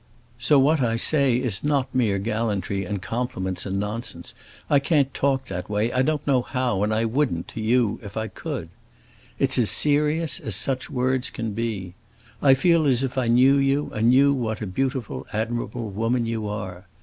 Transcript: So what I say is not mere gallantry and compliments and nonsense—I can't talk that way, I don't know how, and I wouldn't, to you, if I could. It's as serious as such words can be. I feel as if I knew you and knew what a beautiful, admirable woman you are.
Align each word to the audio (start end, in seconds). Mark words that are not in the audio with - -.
So 0.39 0.57
what 0.57 0.81
I 0.81 0.95
say 0.95 1.35
is 1.37 1.63
not 1.63 1.93
mere 1.93 2.17
gallantry 2.17 2.85
and 2.85 3.03
compliments 3.03 3.67
and 3.67 3.79
nonsense—I 3.79 4.79
can't 4.79 5.13
talk 5.13 5.45
that 5.45 5.69
way, 5.69 5.91
I 5.93 6.01
don't 6.01 6.25
know 6.25 6.41
how, 6.41 6.81
and 6.81 6.91
I 6.91 7.05
wouldn't, 7.05 7.47
to 7.49 7.61
you, 7.61 7.99
if 8.01 8.17
I 8.17 8.25
could. 8.27 8.69
It's 9.37 9.59
as 9.59 9.69
serious 9.69 10.39
as 10.39 10.55
such 10.55 10.89
words 10.89 11.29
can 11.29 11.51
be. 11.53 11.93
I 12.41 12.55
feel 12.55 12.87
as 12.87 13.03
if 13.03 13.15
I 13.15 13.27
knew 13.27 13.57
you 13.57 13.91
and 13.93 14.09
knew 14.09 14.33
what 14.33 14.59
a 14.59 14.65
beautiful, 14.65 15.27
admirable 15.33 15.91
woman 15.91 16.25
you 16.25 16.47
are. 16.47 16.87